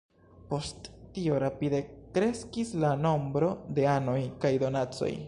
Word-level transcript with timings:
Post 0.53 0.87
tio 1.17 1.35
rapide 1.43 1.81
kreskis 2.15 2.71
la 2.85 2.95
nombro 3.05 3.53
de 3.79 3.87
anoj 3.95 4.21
kaj 4.45 4.53
donacoj. 4.65 5.13